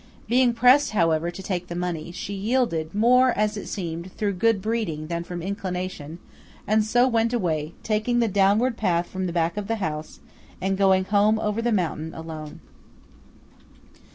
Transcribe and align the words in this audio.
Being 0.27 0.55
pressed, 0.55 0.93
however, 0.93 1.29
to 1.29 1.43
take 1.43 1.67
the 1.67 1.75
money, 1.75 2.11
she 2.11 2.33
yielded, 2.33 2.95
more, 2.95 3.33
as 3.37 3.55
it 3.55 3.67
seemed, 3.67 4.11
through 4.17 4.33
good 4.33 4.59
breeding 4.59 5.05
than 5.09 5.23
from 5.23 5.43
inclination 5.43 6.17
and 6.65 6.83
so 6.83 7.07
went 7.07 7.33
away, 7.33 7.73
taking 7.83 8.17
the 8.17 8.27
downward 8.27 8.77
path 8.77 9.05
from 9.05 9.27
the 9.27 9.31
back 9.33 9.57
of 9.57 9.67
the 9.67 9.75
house, 9.75 10.19
and 10.59 10.75
going 10.75 11.03
home 11.05 11.37
over 11.37 11.61
the 11.61 11.71
mountain, 11.71 12.15
alone. 12.15 12.61